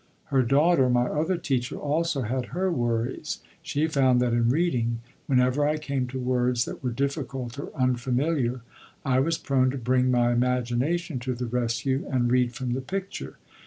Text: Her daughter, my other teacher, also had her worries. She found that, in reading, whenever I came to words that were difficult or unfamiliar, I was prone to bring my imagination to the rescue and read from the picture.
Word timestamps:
Her 0.33 0.41
daughter, 0.41 0.89
my 0.89 1.05
other 1.05 1.37
teacher, 1.37 1.77
also 1.77 2.23
had 2.23 2.45
her 2.47 2.71
worries. 2.71 3.39
She 3.61 3.85
found 3.85 4.19
that, 4.19 4.33
in 4.33 4.49
reading, 4.49 4.99
whenever 5.27 5.63
I 5.63 5.77
came 5.77 6.07
to 6.07 6.17
words 6.19 6.65
that 6.65 6.83
were 6.83 6.89
difficult 6.89 7.59
or 7.59 7.69
unfamiliar, 7.75 8.61
I 9.05 9.19
was 9.19 9.37
prone 9.37 9.69
to 9.69 9.77
bring 9.77 10.09
my 10.09 10.31
imagination 10.31 11.19
to 11.19 11.35
the 11.35 11.45
rescue 11.45 12.07
and 12.09 12.31
read 12.31 12.55
from 12.55 12.73
the 12.73 12.81
picture. 12.81 13.37